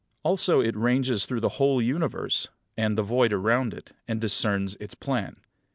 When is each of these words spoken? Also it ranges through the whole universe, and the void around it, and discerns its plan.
Also 0.23 0.61
it 0.61 0.75
ranges 0.75 1.27
through 1.27 1.41
the 1.41 1.57
whole 1.61 1.79
universe, 1.79 2.47
and 2.75 2.97
the 2.97 3.03
void 3.03 3.31
around 3.31 3.71
it, 3.71 3.91
and 4.07 4.19
discerns 4.19 4.73
its 4.79 4.95
plan. 4.95 5.35